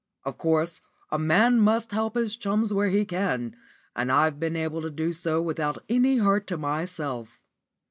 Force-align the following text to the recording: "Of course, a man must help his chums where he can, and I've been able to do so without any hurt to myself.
"Of 0.25 0.39
course, 0.39 0.81
a 1.11 1.19
man 1.19 1.59
must 1.59 1.91
help 1.91 2.15
his 2.15 2.35
chums 2.35 2.73
where 2.73 2.89
he 2.89 3.05
can, 3.05 3.55
and 3.95 4.11
I've 4.11 4.39
been 4.39 4.55
able 4.55 4.81
to 4.81 4.89
do 4.89 5.13
so 5.13 5.43
without 5.43 5.83
any 5.89 6.17
hurt 6.17 6.47
to 6.47 6.57
myself. 6.57 7.39